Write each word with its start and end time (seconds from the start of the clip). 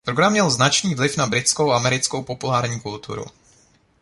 Program 0.05 0.31
měl 0.31 0.49
značný 0.49 0.95
vliv 0.95 1.17
na 1.17 1.27
britskou 1.27 1.71
a 1.71 1.75
americkou 1.79 2.23
populární 2.23 2.79
kulturu. 2.79 3.25